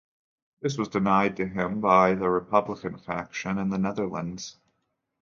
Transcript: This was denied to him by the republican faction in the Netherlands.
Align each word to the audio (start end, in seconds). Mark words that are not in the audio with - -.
This 0.63 0.79
was 0.79 0.87
denied 0.87 1.37
to 1.37 1.45
him 1.45 1.79
by 1.79 2.15
the 2.15 2.27
republican 2.27 2.97
faction 2.97 3.59
in 3.59 3.69
the 3.69 3.77
Netherlands. 3.77 4.57